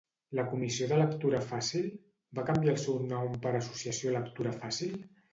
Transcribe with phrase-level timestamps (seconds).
[0.37, 1.83] La Comissió de Lectura Fàcil
[2.39, 4.97] va canviar el seu nom per Associació Lectura Fàcil?